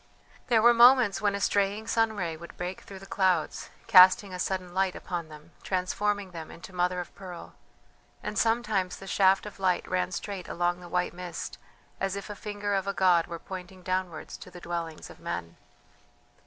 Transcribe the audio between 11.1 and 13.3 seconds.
mist as if a finger of a god